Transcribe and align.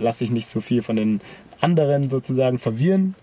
lass 0.00 0.18
dich 0.18 0.30
nicht 0.30 0.48
so 0.48 0.60
viel 0.60 0.82
von 0.82 0.96
den 0.96 1.20
anderen 1.60 2.10
sozusagen 2.10 2.58
verwirren. 2.58 3.14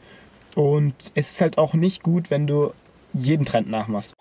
Und 0.56 0.94
es 1.14 1.32
ist 1.32 1.42
halt 1.42 1.58
auch 1.58 1.74
nicht 1.74 2.04
gut, 2.04 2.32
wenn 2.32 2.48
du 2.48 2.72
jeden 3.14 3.46
Trend 3.46 3.70
nachmachst. 3.70 4.14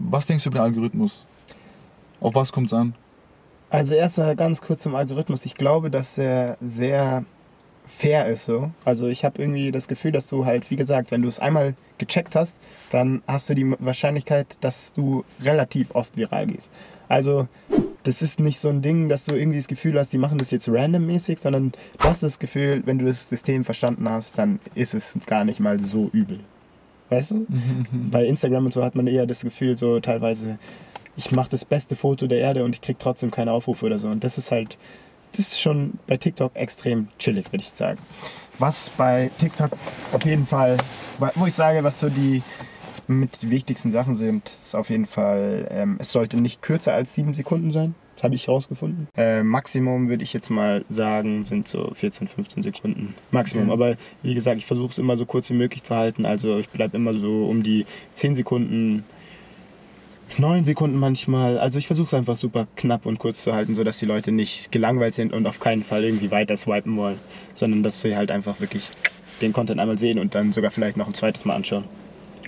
Was 0.00 0.26
denkst 0.26 0.44
du 0.44 0.50
über 0.50 0.58
den 0.58 0.64
Algorithmus? 0.64 1.26
Auf 2.20 2.34
was 2.34 2.50
kommt 2.50 2.68
es 2.68 2.72
an? 2.72 2.94
Also 3.70 3.94
erstmal 3.94 4.34
ganz 4.34 4.62
kurz 4.62 4.82
zum 4.82 4.94
Algorithmus. 4.94 5.44
Ich 5.44 5.54
glaube, 5.54 5.90
dass 5.90 6.16
er 6.16 6.56
sehr 6.60 7.24
fair 7.88 8.26
ist 8.26 8.44
so. 8.44 8.70
Also 8.84 9.08
ich 9.08 9.24
habe 9.24 9.40
irgendwie 9.40 9.72
das 9.72 9.88
Gefühl, 9.88 10.12
dass 10.12 10.28
du 10.28 10.44
halt, 10.44 10.70
wie 10.70 10.76
gesagt, 10.76 11.10
wenn 11.10 11.22
du 11.22 11.28
es 11.28 11.38
einmal 11.38 11.74
gecheckt 11.98 12.36
hast, 12.36 12.56
dann 12.90 13.22
hast 13.26 13.50
du 13.50 13.54
die 13.54 13.74
Wahrscheinlichkeit, 13.78 14.58
dass 14.60 14.92
du 14.94 15.24
relativ 15.42 15.94
oft 15.94 16.16
viral 16.16 16.46
gehst. 16.46 16.68
Also 17.08 17.48
das 18.04 18.22
ist 18.22 18.40
nicht 18.40 18.60
so 18.60 18.68
ein 18.68 18.82
Ding, 18.82 19.08
dass 19.08 19.24
du 19.24 19.36
irgendwie 19.36 19.58
das 19.58 19.68
Gefühl 19.68 19.98
hast, 19.98 20.12
die 20.12 20.18
machen 20.18 20.38
das 20.38 20.50
jetzt 20.50 20.68
randommäßig, 20.68 21.38
sondern 21.38 21.72
du 21.72 22.04
hast 22.04 22.22
das 22.22 22.38
Gefühl, 22.38 22.82
wenn 22.86 22.98
du 22.98 23.06
das 23.06 23.28
System 23.28 23.64
verstanden 23.64 24.08
hast, 24.08 24.38
dann 24.38 24.60
ist 24.74 24.94
es 24.94 25.18
gar 25.26 25.44
nicht 25.44 25.60
mal 25.60 25.78
so 25.80 26.08
übel. 26.12 26.40
Weißt 27.10 27.30
du? 27.30 27.46
Bei 28.10 28.26
Instagram 28.26 28.66
und 28.66 28.74
so 28.74 28.84
hat 28.84 28.94
man 28.94 29.06
eher 29.06 29.26
das 29.26 29.40
Gefühl, 29.40 29.78
so 29.78 29.98
teilweise, 30.00 30.58
ich 31.16 31.32
mache 31.32 31.50
das 31.50 31.64
beste 31.64 31.96
Foto 31.96 32.26
der 32.26 32.38
Erde 32.38 32.64
und 32.64 32.74
ich 32.74 32.82
krieg 32.82 32.98
trotzdem 32.98 33.30
keine 33.30 33.52
Aufrufe 33.52 33.86
oder 33.86 33.98
so. 33.98 34.08
Und 34.08 34.24
das 34.24 34.36
ist 34.36 34.50
halt, 34.50 34.76
das 35.32 35.48
ist 35.48 35.60
schon 35.60 35.98
bei 36.06 36.16
TikTok 36.16 36.54
extrem 36.54 37.08
chillig, 37.18 37.52
würde 37.52 37.64
ich 37.64 37.72
sagen. 37.74 37.98
Was 38.58 38.90
bei 38.90 39.30
TikTok 39.38 39.70
auf 40.12 40.24
jeden 40.24 40.46
Fall, 40.46 40.76
wo 41.34 41.46
ich 41.46 41.54
sage, 41.54 41.84
was 41.84 42.00
so 42.00 42.08
die 42.08 42.42
mit 43.06 43.42
die 43.42 43.50
wichtigsten 43.50 43.92
Sachen 43.92 44.16
sind, 44.16 44.48
ist 44.48 44.74
auf 44.74 44.90
jeden 44.90 45.06
Fall, 45.06 45.66
ähm, 45.70 45.96
es 45.98 46.12
sollte 46.12 46.36
nicht 46.36 46.60
kürzer 46.60 46.92
als 46.92 47.14
sieben 47.14 47.34
Sekunden 47.34 47.72
sein. 47.72 47.94
Das 48.16 48.24
habe 48.24 48.34
ich 48.34 48.48
rausgefunden. 48.48 49.06
Äh, 49.16 49.44
Maximum 49.44 50.08
würde 50.08 50.24
ich 50.24 50.32
jetzt 50.32 50.50
mal 50.50 50.84
sagen, 50.90 51.44
sind 51.44 51.68
so 51.68 51.92
14, 51.94 52.26
15 52.26 52.64
Sekunden. 52.64 53.14
Maximum. 53.30 53.70
Okay. 53.70 53.72
Aber 53.72 53.96
wie 54.22 54.34
gesagt, 54.34 54.58
ich 54.58 54.66
versuche 54.66 54.90
es 54.90 54.98
immer 54.98 55.16
so 55.16 55.24
kurz 55.24 55.48
wie 55.50 55.54
möglich 55.54 55.84
zu 55.84 55.94
halten. 55.94 56.26
Also 56.26 56.58
ich 56.58 56.68
bleibe 56.68 56.96
immer 56.96 57.14
so 57.14 57.46
um 57.46 57.62
die 57.62 57.86
10 58.16 58.34
Sekunden, 58.34 59.04
9 60.36 60.64
Sekunden 60.64 60.98
manchmal. 60.98 61.58
Also 61.58 61.78
ich 61.78 61.86
versuche 61.86 62.08
es 62.08 62.14
einfach 62.14 62.36
super 62.36 62.66
knapp 62.76 63.06
und 63.06 63.18
kurz 63.18 63.42
zu 63.42 63.54
halten, 63.54 63.76
sodass 63.76 63.98
die 63.98 64.06
Leute 64.06 64.30
nicht 64.30 64.70
gelangweilt 64.70 65.14
sind 65.14 65.32
und 65.32 65.46
auf 65.46 65.58
keinen 65.58 65.84
Fall 65.84 66.04
irgendwie 66.04 66.30
weiter 66.30 66.56
swipen 66.56 66.96
wollen, 66.96 67.18
sondern 67.54 67.82
dass 67.82 68.02
sie 68.02 68.16
halt 68.16 68.30
einfach 68.30 68.60
wirklich 68.60 68.82
den 69.40 69.52
Content 69.52 69.80
einmal 69.80 69.98
sehen 69.98 70.18
und 70.18 70.34
dann 70.34 70.52
sogar 70.52 70.70
vielleicht 70.70 70.96
noch 70.96 71.06
ein 71.06 71.14
zweites 71.14 71.44
Mal 71.44 71.54
anschauen. 71.54 71.84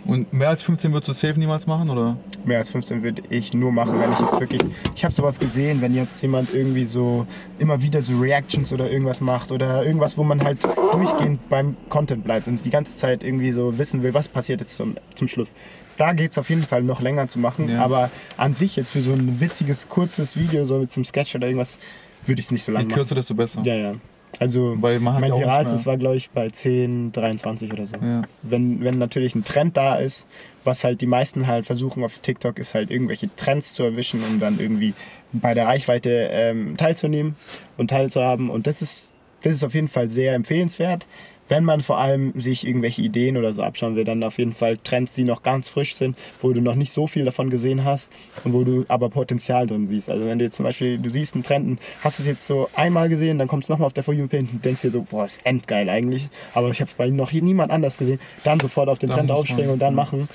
Und 0.06 0.32
mehr 0.32 0.48
als 0.48 0.62
15 0.62 0.92
würdest 0.92 1.08
du 1.08 1.12
safe 1.12 1.38
niemals 1.38 1.66
machen, 1.66 1.90
oder? 1.90 2.16
Mehr 2.44 2.58
als 2.58 2.70
15 2.70 3.02
würde 3.02 3.22
ich 3.30 3.52
nur 3.54 3.70
machen, 3.70 3.98
wenn 4.00 4.10
ich 4.12 4.18
jetzt 4.18 4.40
wirklich. 4.40 4.60
Ich 4.96 5.04
habe 5.04 5.14
sowas 5.14 5.38
gesehen, 5.38 5.80
wenn 5.80 5.94
jetzt 5.94 6.20
jemand 6.22 6.52
irgendwie 6.54 6.84
so 6.84 7.26
immer 7.58 7.82
wieder 7.82 8.02
so 8.02 8.18
Reactions 8.18 8.72
oder 8.72 8.90
irgendwas 8.90 9.20
macht 9.20 9.52
oder 9.52 9.84
irgendwas, 9.84 10.16
wo 10.16 10.24
man 10.24 10.42
halt 10.42 10.58
durchgehend 10.92 11.48
beim 11.48 11.76
Content 11.90 12.24
bleibt 12.24 12.48
und 12.48 12.64
die 12.64 12.70
ganze 12.70 12.96
Zeit 12.96 13.22
irgendwie 13.22 13.52
so 13.52 13.78
wissen 13.78 14.02
will, 14.02 14.14
was 14.14 14.28
passiert 14.28 14.60
jetzt 14.60 14.74
zum, 14.76 14.96
zum 15.14 15.28
Schluss. 15.28 15.54
Da 15.96 16.14
geht 16.14 16.30
es 16.30 16.38
auf 16.38 16.48
jeden 16.48 16.62
Fall 16.62 16.82
noch 16.82 17.00
länger 17.02 17.28
zu 17.28 17.38
machen, 17.38 17.68
Ja. 17.68 17.84
aber 17.84 18.10
an 18.38 18.54
sich 18.54 18.76
jetzt 18.76 18.90
für 18.90 19.02
so 19.02 19.12
ein 19.12 19.38
witziges, 19.38 19.88
kurzes 19.88 20.36
Video, 20.36 20.64
so 20.64 20.78
mit 20.78 20.90
zum 20.92 21.04
Sketch 21.04 21.34
oder 21.34 21.46
irgendwas, 21.46 21.78
würde 22.24 22.40
ich 22.40 22.46
es 22.46 22.50
nicht 22.50 22.64
so 22.64 22.72
Je 22.72 22.76
lange 22.76 22.86
machen. 22.88 22.96
kürzer, 22.96 23.14
desto 23.14 23.34
besser. 23.34 23.60
Ja, 23.64 23.74
ja. 23.74 23.92
Also 24.38 24.76
Weil 24.80 25.00
man 25.00 25.14
hat 25.14 25.20
mein 25.20 25.32
ja 25.32 25.38
viralstes 25.38 25.86
war, 25.86 25.96
glaube 25.96 26.16
ich, 26.16 26.30
bei 26.30 26.48
10, 26.48 27.12
23 27.12 27.72
oder 27.72 27.86
so. 27.86 27.96
Ja. 27.96 28.22
Wenn, 28.42 28.82
wenn 28.82 28.98
natürlich 28.98 29.34
ein 29.34 29.44
Trend 29.44 29.76
da 29.76 29.96
ist, 29.96 30.26
was 30.64 30.84
halt 30.84 31.00
die 31.00 31.06
meisten 31.06 31.46
halt 31.46 31.66
versuchen 31.66 32.04
auf 32.04 32.18
TikTok, 32.18 32.58
ist 32.58 32.74
halt 32.74 32.90
irgendwelche 32.90 33.34
Trends 33.36 33.74
zu 33.74 33.82
erwischen, 33.82 34.22
um 34.22 34.40
dann 34.40 34.60
irgendwie 34.60 34.94
bei 35.32 35.54
der 35.54 35.66
Reichweite 35.66 36.28
ähm, 36.32 36.76
teilzunehmen 36.76 37.36
und 37.76 37.88
teilzuhaben. 37.90 38.50
Und 38.50 38.66
das 38.66 38.82
ist, 38.82 39.12
das 39.42 39.54
ist 39.54 39.64
auf 39.64 39.74
jeden 39.74 39.88
Fall 39.88 40.08
sehr 40.08 40.34
empfehlenswert. 40.34 41.06
Wenn 41.50 41.64
man 41.64 41.80
vor 41.80 41.98
allem 41.98 42.32
sich 42.40 42.64
irgendwelche 42.64 43.02
Ideen 43.02 43.36
oder 43.36 43.52
so 43.52 43.62
abschauen 43.64 43.96
will, 43.96 44.04
dann 44.04 44.22
auf 44.22 44.38
jeden 44.38 44.52
Fall 44.52 44.78
Trends, 44.78 45.14
die 45.14 45.24
noch 45.24 45.42
ganz 45.42 45.68
frisch 45.68 45.96
sind, 45.96 46.16
wo 46.40 46.52
du 46.52 46.60
noch 46.60 46.76
nicht 46.76 46.92
so 46.92 47.08
viel 47.08 47.24
davon 47.24 47.50
gesehen 47.50 47.84
hast 47.84 48.08
und 48.44 48.52
wo 48.52 48.62
du 48.62 48.84
aber 48.86 49.10
Potenzial 49.10 49.66
drin 49.66 49.88
siehst. 49.88 50.08
Also 50.08 50.26
wenn 50.26 50.38
du 50.38 50.44
jetzt 50.44 50.56
zum 50.56 50.64
Beispiel, 50.64 50.98
du 50.98 51.10
siehst 51.10 51.34
einen 51.34 51.42
Trend, 51.42 51.80
hast 52.02 52.20
es 52.20 52.26
jetzt 52.26 52.46
so 52.46 52.68
einmal 52.74 53.08
gesehen, 53.08 53.36
dann 53.36 53.48
kommst 53.48 53.68
du 53.68 53.72
nochmal 53.72 53.86
auf 53.86 53.92
der 53.92 54.04
For 54.04 54.14
You-Page 54.14 54.46
und 54.52 54.64
denkst 54.64 54.82
dir 54.82 54.92
so, 54.92 55.02
boah, 55.02 55.24
ist 55.24 55.40
endgeil 55.44 55.88
eigentlich, 55.88 56.28
aber 56.54 56.70
ich 56.70 56.80
habe 56.80 56.88
es 56.88 56.94
bei 56.94 57.10
noch 57.10 57.32
niemand 57.32 57.72
anders 57.72 57.98
gesehen, 57.98 58.20
dann 58.44 58.60
sofort 58.60 58.88
auf 58.88 59.00
den 59.00 59.08
Dann 59.08 59.18
Trend 59.18 59.32
aufspringen 59.32 59.72
und 59.72 59.80
dann 59.80 59.96
machen. 59.96 60.28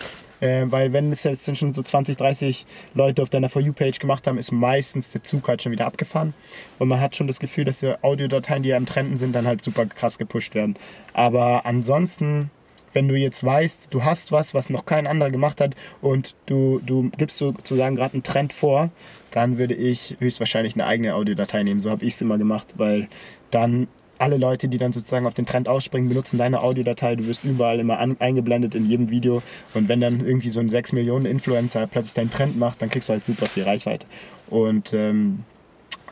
Äh, 0.45 0.71
weil 0.71 0.93
wenn 0.93 1.11
es 1.11 1.23
jetzt 1.23 1.57
schon 1.57 1.73
so 1.73 1.81
20, 1.81 2.17
30 2.17 2.65
Leute 2.93 3.23
auf 3.23 3.29
deiner 3.29 3.49
For 3.49 3.61
You-Page 3.61 3.97
gemacht 3.97 4.27
haben, 4.27 4.37
ist 4.37 4.51
meistens 4.51 5.09
der 5.09 5.23
Zug 5.23 5.47
halt 5.47 5.63
schon 5.63 5.71
wieder 5.71 5.87
abgefahren. 5.87 6.33
Und 6.77 6.87
man 6.87 7.01
hat 7.01 7.15
schon 7.15 7.25
das 7.27 7.39
Gefühl, 7.39 7.65
dass 7.65 7.79
die 7.79 7.93
Audiodateien, 8.03 8.61
die 8.61 8.69
ja 8.69 8.77
im 8.77 8.85
Trenden 8.85 9.17
sind, 9.17 9.33
dann 9.33 9.47
halt 9.47 9.63
super 9.63 9.87
krass 9.87 10.19
gepusht 10.19 10.53
werden. 10.53 10.75
Aber 11.13 11.65
ansonsten, 11.65 12.51
wenn 12.93 13.07
du 13.07 13.15
jetzt 13.15 13.43
weißt, 13.43 13.87
du 13.89 14.03
hast 14.03 14.31
was, 14.31 14.53
was 14.53 14.69
noch 14.69 14.85
kein 14.85 15.07
anderer 15.07 15.31
gemacht 15.31 15.59
hat 15.59 15.75
und 16.01 16.35
du, 16.45 16.79
du 16.85 17.09
gibst 17.17 17.37
sozusagen 17.39 17.95
gerade 17.95 18.13
einen 18.13 18.23
Trend 18.23 18.53
vor, 18.53 18.91
dann 19.31 19.57
würde 19.57 19.73
ich 19.73 20.15
höchstwahrscheinlich 20.19 20.75
eine 20.75 20.85
eigene 20.85 21.15
Audiodatei 21.15 21.63
nehmen. 21.63 21.81
So 21.81 21.89
habe 21.89 22.05
ich 22.05 22.13
es 22.13 22.21
immer 22.21 22.37
gemacht, 22.37 22.75
weil 22.77 23.09
dann 23.49 23.87
alle 24.17 24.37
Leute, 24.37 24.67
die 24.67 24.77
dann 24.77 24.93
sozusagen 24.93 25.27
auf 25.27 25.33
den 25.33 25.45
Trend 25.45 25.67
ausspringen, 25.67 26.09
benutzen 26.09 26.37
deine 26.37 26.61
Audiodatei. 26.61 27.15
Du 27.15 27.27
wirst 27.27 27.43
überall 27.43 27.79
immer 27.79 27.99
an, 27.99 28.17
eingeblendet 28.19 28.75
in 28.75 28.89
jedem 28.89 29.09
Video. 29.09 29.41
Und 29.73 29.89
wenn 29.89 30.01
dann 30.01 30.25
irgendwie 30.25 30.49
so 30.49 30.59
ein 30.59 30.69
6 30.69 30.93
Millionen 30.93 31.25
Influencer 31.25 31.87
plötzlich 31.87 32.13
deinen 32.13 32.31
Trend 32.31 32.57
macht, 32.57 32.81
dann 32.81 32.89
kriegst 32.89 33.09
du 33.09 33.13
halt 33.13 33.25
super 33.25 33.47
viel 33.47 33.63
Reichweite. 33.63 34.05
Und 34.49 34.93
ähm, 34.93 35.43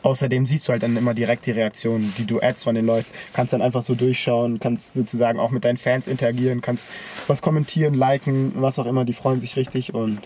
Außerdem 0.04 0.44
siehst 0.44 0.68
du 0.68 0.72
halt 0.72 0.82
dann 0.82 0.98
immer 0.98 1.14
direkt 1.14 1.46
die 1.46 1.50
Reaktionen, 1.50 2.12
die 2.18 2.26
du 2.26 2.38
ads 2.38 2.64
von 2.64 2.74
den 2.74 2.84
Leuten. 2.84 3.08
Kannst 3.32 3.54
dann 3.54 3.62
einfach 3.62 3.82
so 3.82 3.94
durchschauen, 3.94 4.60
kannst 4.60 4.92
sozusagen 4.92 5.40
auch 5.40 5.50
mit 5.50 5.64
deinen 5.64 5.78
Fans 5.78 6.06
interagieren, 6.06 6.60
kannst 6.60 6.86
was 7.26 7.40
kommentieren, 7.40 7.94
liken, 7.94 8.52
was 8.56 8.78
auch 8.78 8.84
immer. 8.84 9.06
Die 9.06 9.14
freuen 9.14 9.40
sich 9.40 9.56
richtig 9.56 9.94
und 9.94 10.18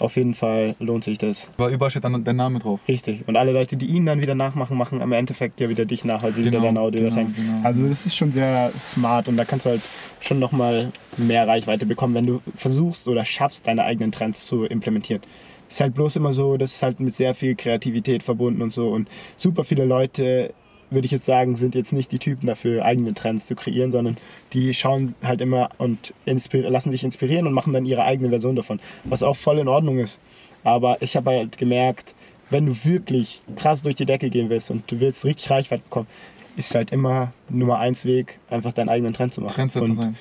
auf 0.00 0.16
jeden 0.16 0.34
Fall 0.34 0.74
lohnt 0.80 1.04
sich 1.04 1.18
das. 1.18 1.48
Weil 1.56 1.72
überall 1.72 1.90
steht 1.90 2.04
dann 2.04 2.24
dein 2.24 2.36
Name 2.36 2.58
drauf. 2.58 2.80
Richtig. 2.88 3.28
Und 3.28 3.36
alle 3.36 3.52
Leute, 3.52 3.76
die 3.76 3.86
ihn 3.86 4.06
dann 4.06 4.20
wieder 4.20 4.34
nachmachen, 4.34 4.76
machen 4.76 5.00
im 5.00 5.12
Endeffekt 5.12 5.60
ja 5.60 5.68
wieder 5.68 5.84
dich 5.84 6.04
nach, 6.04 6.22
weil 6.22 6.32
sie 6.32 6.40
wieder 6.40 6.52
Genau, 6.52 6.64
deine 6.64 6.80
Audiodateien. 6.80 7.34
genau, 7.34 7.52
genau. 7.56 7.66
Also 7.66 7.86
das 7.88 8.06
ist 8.06 8.16
schon 8.16 8.32
sehr 8.32 8.72
smart 8.78 9.28
und 9.28 9.36
da 9.36 9.44
kannst 9.44 9.66
du 9.66 9.70
halt 9.70 9.82
schon 10.20 10.38
nochmal 10.38 10.90
mehr 11.16 11.46
Reichweite 11.46 11.86
bekommen, 11.86 12.14
wenn 12.14 12.26
du 12.26 12.40
versuchst 12.56 13.06
oder 13.06 13.24
schaffst, 13.24 13.66
deine 13.66 13.84
eigenen 13.84 14.10
Trends 14.12 14.46
zu 14.46 14.64
implementieren. 14.64 15.22
Ist 15.68 15.80
halt 15.80 15.94
bloß 15.94 16.16
immer 16.16 16.32
so, 16.32 16.56
das 16.56 16.74
ist 16.74 16.82
halt 16.82 16.98
mit 16.98 17.14
sehr 17.14 17.34
viel 17.34 17.54
Kreativität 17.54 18.22
verbunden 18.24 18.60
und 18.62 18.72
so 18.72 18.88
und 18.88 19.08
super 19.36 19.62
viele 19.64 19.84
Leute, 19.84 20.52
würde 20.90 21.06
ich 21.06 21.12
jetzt 21.12 21.26
sagen, 21.26 21.56
sind 21.56 21.74
jetzt 21.74 21.92
nicht 21.92 22.12
die 22.12 22.18
Typen 22.18 22.46
dafür, 22.46 22.84
eigene 22.84 23.14
Trends 23.14 23.46
zu 23.46 23.54
kreieren, 23.54 23.92
sondern 23.92 24.16
die 24.52 24.74
schauen 24.74 25.14
halt 25.22 25.40
immer 25.40 25.70
und 25.78 26.12
lassen 26.24 26.90
sich 26.90 27.04
inspirieren 27.04 27.46
und 27.46 27.52
machen 27.52 27.72
dann 27.72 27.86
ihre 27.86 28.04
eigene 28.04 28.28
Version 28.30 28.56
davon, 28.56 28.80
was 29.04 29.22
auch 29.22 29.36
voll 29.36 29.58
in 29.58 29.68
Ordnung 29.68 29.98
ist. 29.98 30.18
Aber 30.64 31.00
ich 31.00 31.16
habe 31.16 31.30
halt 31.30 31.58
gemerkt, 31.58 32.14
wenn 32.50 32.66
du 32.66 32.74
wirklich 32.84 33.40
krass 33.56 33.82
durch 33.82 33.94
die 33.94 34.06
Decke 34.06 34.28
gehen 34.28 34.50
willst 34.50 34.70
und 34.70 34.90
du 34.90 35.00
willst 35.00 35.24
richtig 35.24 35.50
Reichweite 35.50 35.82
bekommen, 35.84 36.08
ist 36.56 36.74
halt 36.74 36.90
immer 36.90 37.32
Nummer 37.48 37.78
eins 37.78 38.04
Weg, 38.04 38.38
einfach 38.50 38.72
deinen 38.72 38.88
eigenen 38.88 39.14
Trend 39.14 39.32
zu 39.32 39.40
machen. 39.40 39.54
Trendsetter 39.54 39.84
und, 39.84 39.96
sein. 39.96 40.16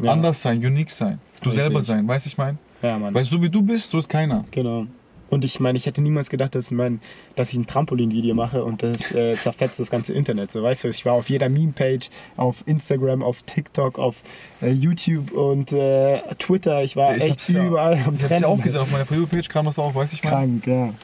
Ja, 0.00 0.12
Anders 0.12 0.40
sein, 0.40 0.64
unique 0.64 0.90
sein. 0.90 1.18
Du 1.42 1.50
Richtig. 1.50 1.64
selber 1.64 1.82
sein, 1.82 2.06
weißt 2.06 2.26
du, 2.26 2.28
ich 2.28 2.38
meine? 2.38 2.58
ja, 2.82 2.98
Mann. 2.98 3.14
Weil 3.14 3.24
so 3.24 3.40
wie 3.42 3.50
du 3.50 3.62
bist, 3.62 3.90
so 3.90 3.98
ist 3.98 4.08
keiner. 4.08 4.44
Genau. 4.50 4.86
Und 5.28 5.44
ich 5.44 5.58
meine, 5.58 5.76
ich 5.76 5.86
hätte 5.86 6.00
niemals 6.02 6.30
gedacht, 6.30 6.54
dass, 6.54 6.70
mein, 6.70 7.00
dass 7.34 7.50
ich 7.50 7.56
ein 7.56 7.66
Trampolin-Video 7.66 8.34
mache 8.34 8.64
und 8.64 8.82
das 8.82 9.10
äh, 9.12 9.34
zerfetzt 9.36 9.80
das 9.80 9.90
ganze 9.90 10.14
Internet. 10.14 10.52
So, 10.52 10.62
weißt 10.62 10.84
du, 10.84 10.88
ich 10.88 11.04
war 11.04 11.14
auf 11.14 11.28
jeder 11.28 11.48
Meme-Page, 11.48 12.10
auf 12.36 12.62
Instagram, 12.66 13.22
auf 13.22 13.42
TikTok, 13.42 13.98
auf 13.98 14.14
äh, 14.62 14.70
YouTube 14.70 15.32
und 15.32 15.72
äh, 15.72 16.20
Twitter. 16.38 16.82
Ich 16.84 16.94
war 16.96 17.16
Ich 17.16 17.22
echt 17.24 17.30
hab's 17.32 17.48
ja- 17.48 17.66
überall 17.66 17.94
am 18.06 18.14
Ich 18.16 18.22
hab's 18.24 18.40
ja 18.40 18.46
auch 18.46 18.62
gesehen, 18.62 18.80
auf 18.80 18.90
meiner 18.90 19.04
Preview-Page 19.04 19.48
kam 19.48 19.66
das 19.66 19.78
auch, 19.78 19.94
weißt 19.94 20.12
du, 20.12 20.16
ich 20.16 20.22
meine? 20.24 20.60
Krank, 20.60 20.66
ja. 20.66 20.94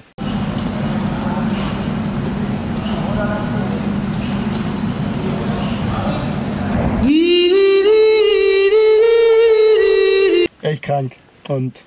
Echt 10.62 10.82
krank. 10.82 11.16
Und 11.48 11.84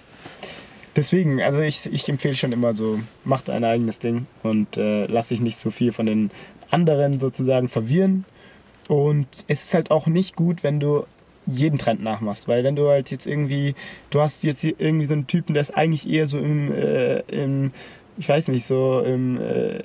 deswegen, 0.96 1.42
also 1.42 1.60
ich, 1.60 1.86
ich 1.92 2.08
empfehle 2.10 2.36
schon 2.36 2.52
immer 2.52 2.74
so, 2.74 3.00
mach 3.24 3.42
dein 3.42 3.64
eigenes 3.64 4.00
Ding 4.00 4.28
und 4.44 4.78
äh, 4.78 5.06
lass 5.06 5.30
dich 5.30 5.42
nicht 5.42 5.60
so 5.60 5.70
viel 5.72 5.92
von 5.92 6.06
den 6.06 6.32
anderen 6.70 7.20
sozusagen 7.20 7.70
verwirren. 7.70 8.26
Und 8.88 9.28
es 9.48 9.64
ist 9.64 9.74
halt 9.74 9.92
auch 9.92 10.08
nicht 10.08 10.36
gut, 10.36 10.64
wenn 10.64 10.80
du 10.80 11.06
jeden 11.48 11.78
Trend 11.78 12.04
nachmachst, 12.04 12.48
weil 12.48 12.64
wenn 12.64 12.76
du 12.76 12.88
halt 12.90 13.12
jetzt 13.12 13.28
irgendwie, 13.28 13.76
du 14.10 14.22
hast 14.22 14.44
jetzt 14.44 14.64
irgendwie 14.64 15.06
so 15.06 15.14
einen 15.14 15.28
Typen, 15.28 15.54
der 15.54 15.62
ist 15.62 15.76
eigentlich 15.76 16.10
eher 16.10 16.28
so 16.28 16.40
im, 16.40 16.72
äh, 16.72 17.20
im 17.22 17.72
ich 18.18 18.28
weiß 18.28 18.48
nicht, 18.48 18.66
so 18.66 19.02
im 19.02 19.40
äh, 19.40 19.84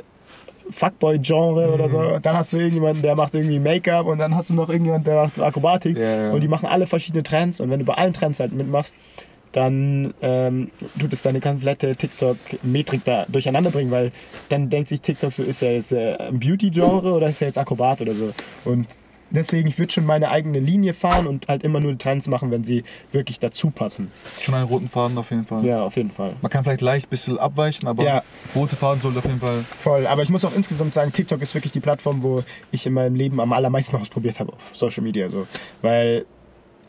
Fuckboy-Genre 0.70 1.72
oder 1.72 1.88
so, 1.88 2.18
dann 2.22 2.36
hast 2.36 2.52
du 2.52 2.58
irgendjemanden, 2.58 3.02
der 3.02 3.16
macht 3.16 3.34
irgendwie 3.34 3.58
Make-up 3.58 4.06
und 4.06 4.18
dann 4.18 4.34
hast 4.34 4.50
du 4.50 4.54
noch 4.54 4.68
irgendjemanden, 4.68 5.04
der 5.04 5.24
macht 5.24 5.40
Akrobatik 5.40 5.98
Ja, 5.98 6.26
ja. 6.26 6.30
und 6.32 6.40
die 6.40 6.48
machen 6.48 6.66
alle 6.66 6.86
verschiedene 6.86 7.22
Trends 7.22 7.60
und 7.60 7.70
wenn 7.70 7.80
du 7.80 7.84
bei 7.84 7.94
allen 7.94 8.12
Trends 8.12 8.40
halt 8.40 8.52
mitmachst, 8.52 8.94
dann 9.52 10.14
ähm, 10.22 10.70
tut 10.98 11.12
es 11.12 11.22
deine 11.22 11.40
komplette 11.40 11.96
TikTok-Metrik 11.96 13.04
da 13.04 13.26
durcheinander 13.28 13.70
bringen, 13.70 13.90
weil 13.90 14.12
dann 14.48 14.70
denkt 14.70 14.88
sich 14.88 15.00
TikTok 15.00 15.32
so, 15.32 15.42
ist 15.42 15.62
er 15.62 15.74
jetzt 15.74 15.92
äh, 15.92 16.16
ein 16.18 16.38
Beauty-Genre 16.38 17.12
oder 17.12 17.28
ist 17.28 17.40
er 17.40 17.48
jetzt 17.48 17.58
Akrobat 17.58 18.00
oder 18.00 18.14
so. 18.14 18.32
Und 18.64 18.86
deswegen, 19.30 19.68
ich 19.68 19.78
würde 19.78 19.92
schon 19.92 20.04
meine 20.06 20.30
eigene 20.30 20.58
Linie 20.60 20.94
fahren 20.94 21.26
und 21.26 21.48
halt 21.48 21.64
immer 21.64 21.80
nur 21.80 21.96
Trends 21.98 22.28
machen, 22.28 22.50
wenn 22.50 22.64
sie 22.64 22.84
wirklich 23.12 23.38
dazu 23.38 23.70
passen. 23.70 24.10
Schon 24.40 24.54
einen 24.54 24.66
roten 24.66 24.88
Faden 24.88 25.18
auf 25.18 25.30
jeden 25.30 25.44
Fall. 25.44 25.64
Ja, 25.64 25.82
auf 25.82 25.96
jeden 25.96 26.10
Fall. 26.10 26.34
Man 26.42 26.50
kann 26.50 26.64
vielleicht 26.64 26.80
leicht 26.80 27.06
ein 27.06 27.10
bisschen 27.10 27.38
abweichen, 27.38 27.88
aber 27.88 28.04
Ja. 28.04 28.22
rote 28.54 28.76
Faden 28.76 29.00
sollte 29.00 29.18
auf 29.18 29.24
jeden 29.24 29.40
Fall. 29.40 29.64
Voll, 29.80 30.06
aber 30.06 30.22
ich 30.22 30.28
muss 30.28 30.44
auch 30.44 30.54
insgesamt 30.54 30.94
sagen, 30.94 31.12
TikTok 31.12 31.42
ist 31.42 31.54
wirklich 31.54 31.72
die 31.72 31.80
Plattform, 31.80 32.22
wo 32.22 32.44
ich 32.70 32.86
in 32.86 32.92
meinem 32.92 33.14
Leben 33.14 33.40
am 33.40 33.52
allermeisten 33.52 33.96
ausprobiert 33.96 34.38
habe 34.38 34.52
auf 34.52 34.76
Social 34.76 35.02
Media. 35.02 35.28
So. 35.28 35.46
Weil 35.82 36.26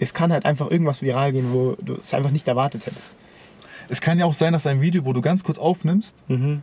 es 0.01 0.13
kann 0.13 0.33
halt 0.33 0.45
einfach 0.45 0.69
irgendwas 0.69 1.01
viral 1.01 1.31
gehen, 1.31 1.53
wo 1.53 1.77
du 1.81 1.95
es 2.01 2.13
einfach 2.13 2.31
nicht 2.31 2.48
erwartet 2.48 2.86
hättest. 2.86 3.15
Es 3.89 4.00
kann 4.01 4.18
ja 4.19 4.25
auch 4.25 4.33
sein, 4.33 4.53
dass 4.53 4.65
ein 4.68 4.80
Video, 4.81 5.06
wo 5.06 5.12
du 5.13 5.21
ganz 5.21 5.44
kurz 5.44 5.57
aufnimmst, 5.57 6.15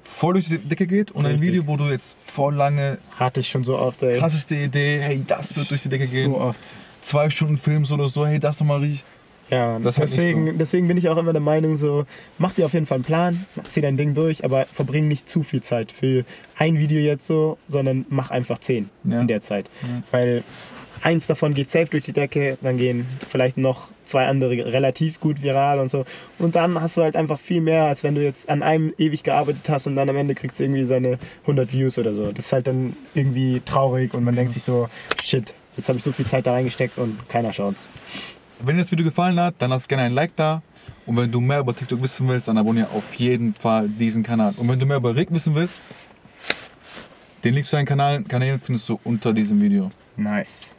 voll 0.05 0.35
durch 0.35 0.49
die 0.49 0.59
Decke 0.59 0.87
geht 0.87 1.11
und 1.11 1.27
ein 1.27 1.33
Richtig. 1.33 1.49
Video, 1.49 1.67
wo 1.67 1.77
du 1.77 1.85
jetzt 1.85 2.17
voll 2.27 2.55
lange 2.55 2.99
Hatte 3.17 3.41
ich 3.41 3.49
schon 3.49 3.65
so 3.65 3.79
oft, 3.79 4.03
ey. 4.03 4.19
krasseste 4.19 4.55
Idee, 4.57 5.01
hey, 5.03 5.25
das 5.27 5.55
wird 5.57 5.71
durch 5.71 5.83
die 5.83 5.89
Decke 5.89 6.07
gehen. 6.07 6.31
So 6.33 6.39
oft. 6.41 6.61
Zwei 7.03 7.29
Stunden 7.31 7.59
Films 7.59 7.93
oder 7.93 8.09
so, 8.09 8.27
hey, 8.27 8.39
das 8.39 8.59
nochmal 8.61 8.81
richtig. 8.81 9.05
Ja, 9.51 9.79
Das 9.79 9.97
halt 9.97 10.11
deswegen, 10.11 10.59
deswegen 10.59 10.89
bin 10.89 10.97
ich 10.99 11.09
auch 11.09 11.17
immer 11.17 11.33
der 11.33 11.41
Meinung, 11.41 11.77
so, 11.77 12.05
mach 12.39 12.53
dir 12.53 12.67
auf 12.67 12.75
jeden 12.75 12.85
Fall 12.87 12.97
einen 12.97 13.05
Plan, 13.05 13.47
zieh 13.71 13.81
dein 13.81 13.97
Ding 13.97 14.13
durch, 14.15 14.45
aber 14.45 14.67
verbring 14.67 15.09
nicht 15.09 15.27
zu 15.29 15.43
viel 15.43 15.63
Zeit 15.63 15.91
für 15.91 16.25
ein 16.57 16.79
Video 16.79 16.99
jetzt 17.01 17.27
so, 17.27 17.57
sondern 17.69 18.05
mach 18.11 18.31
einfach 18.31 18.59
zehn 18.61 18.91
Ja. 19.05 19.21
in 19.23 19.27
der 19.29 19.41
Zeit. 19.43 19.71
Ja. 19.83 20.03
Weil 20.11 20.45
eins 21.03 21.27
davon 21.27 21.55
geht 21.55 21.71
safe 21.71 21.87
durch 21.87 22.05
die 22.05 22.13
Decke, 22.13 22.59
dann 22.61 22.77
gehen 22.77 23.07
vielleicht 23.31 23.57
noch 23.57 23.89
zwei 24.07 24.27
andere 24.27 24.73
relativ 24.73 25.21
gut 25.21 25.43
viral 25.43 25.79
und 25.79 25.91
so. 25.91 26.05
Und 26.39 26.57
dann 26.57 26.81
hast 26.81 26.97
du 26.97 27.03
halt 27.03 27.17
einfach 27.17 27.39
viel 27.39 27.61
mehr, 27.61 27.85
als 27.85 28.03
wenn 28.03 28.15
du 28.15 28.23
jetzt 28.23 28.49
an 28.49 28.63
einem 28.63 28.93
ewig 28.99 29.23
gearbeitet 29.23 29.69
hast 29.69 29.87
und 29.87 29.97
dann 29.97 30.09
am 30.09 30.17
Ende 30.17 30.35
kriegst 30.35 30.59
du 30.59 30.65
irgendwie 30.65 30.85
seine 30.85 31.19
100 31.43 31.73
Views 31.73 31.99
oder 31.99 32.15
so. 32.15 32.33
Das 32.33 32.47
ist 32.47 32.53
halt 32.53 32.67
dann 32.67 32.97
irgendwie 33.15 33.61
traurig 33.65 34.15
und 34.15 34.25
man 34.25 34.35
denkt 34.35 34.55
sich 34.55 34.63
so, 34.63 34.89
shit, 35.23 35.55
jetzt 35.77 35.89
habe 35.89 35.99
ich 35.99 36.05
so 36.05 36.13
viel 36.13 36.27
Zeit 36.27 36.47
da 36.47 36.53
reingesteckt 36.53 36.99
und 36.99 37.29
keiner 37.29 37.53
schaut's. 37.53 37.87
Wenn 38.61 38.77
dir 38.77 38.83
das 38.83 38.91
Video 38.91 39.05
gefallen 39.05 39.39
hat, 39.39 39.55
dann 39.59 39.71
lass 39.71 39.87
gerne 39.87 40.05
ein 40.05 40.13
Like 40.13 40.35
da. 40.35 40.63
Und 41.07 41.17
wenn 41.17 41.31
du 41.31 41.41
mehr 41.41 41.61
über 41.61 41.77
TikTok 41.77 42.03
wissen 42.03 42.27
willst, 42.29 42.49
dann 42.49 42.59
abonniere 42.59 42.89
auf 42.91 43.15
jeden 43.15 43.55
Fall 43.55 43.89
diesen 43.89 44.23
Kanal. 44.23 44.55
Und 44.57 44.69
wenn 44.69 44.81
du 44.81 44.87
mehr 44.87 44.97
über 44.97 45.15
Rick 45.15 45.31
wissen 45.31 45.55
willst, 45.55 45.87
den 47.45 47.55
Link 47.55 47.67
zu 47.67 47.73
seinen 47.73 47.87
Kanälen, 47.87 48.27
Kanälen 48.27 48.61
findest 48.61 48.89
du 48.89 48.99
unter 49.05 49.33
diesem 49.33 49.61
Video. 49.61 49.91
Nice. 50.17 50.78